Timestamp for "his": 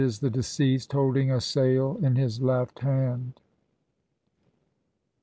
2.15-2.41